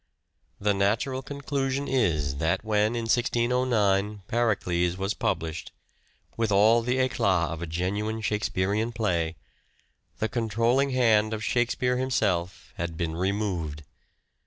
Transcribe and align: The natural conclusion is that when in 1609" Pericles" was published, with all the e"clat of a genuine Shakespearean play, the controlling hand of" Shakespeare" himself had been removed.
The 0.59 0.73
natural 0.73 1.21
conclusion 1.21 1.87
is 1.87 2.37
that 2.37 2.63
when 2.65 2.95
in 2.95 3.03
1609" 3.03 4.23
Pericles" 4.27 4.97
was 4.97 5.13
published, 5.13 5.71
with 6.35 6.51
all 6.51 6.81
the 6.81 6.97
e"clat 7.05 7.51
of 7.51 7.61
a 7.61 7.67
genuine 7.67 8.19
Shakespearean 8.21 8.93
play, 8.93 9.35
the 10.17 10.27
controlling 10.27 10.89
hand 10.89 11.35
of" 11.35 11.43
Shakespeare" 11.43 11.97
himself 11.99 12.73
had 12.77 12.97
been 12.97 13.15
removed. 13.15 13.83